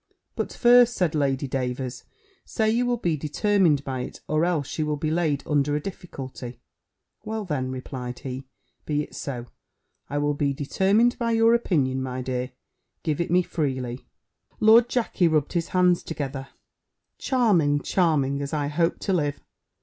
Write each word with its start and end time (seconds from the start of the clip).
"But, 0.35 0.51
first," 0.51 0.95
said 0.95 1.13
Lady 1.13 1.47
Davers, 1.47 2.05
"say 2.43 2.71
you 2.71 2.87
will 2.87 2.97
be 2.97 3.15
determined 3.15 3.83
by 3.83 3.99
it; 3.99 4.19
or 4.27 4.45
else 4.45 4.65
she 4.65 4.81
will 4.81 4.95
be 4.97 5.11
laid 5.11 5.43
under 5.45 5.75
a 5.75 5.79
difficulty." 5.79 6.59
"Well, 7.23 7.45
then," 7.45 7.69
replied 7.69 8.17
he, 8.17 8.45
"be 8.87 9.03
it 9.03 9.13
so 9.13 9.45
I 10.09 10.17
will 10.17 10.33
be 10.33 10.53
determined 10.55 11.19
by 11.19 11.33
your 11.33 11.53
opinion, 11.53 12.01
my 12.01 12.23
dear; 12.23 12.51
give 13.03 13.21
it 13.21 13.29
me 13.29 13.43
freely." 13.43 14.07
Lord 14.59 14.89
Jackey 14.89 15.27
rubbed 15.27 15.53
his 15.53 15.67
hands 15.67 16.01
together, 16.01 16.47
"Charming, 17.19 17.79
charming, 17.81 18.41
as 18.41 18.53
I 18.55 18.69
hope 18.69 18.97
to 19.01 19.13
live! 19.13 19.39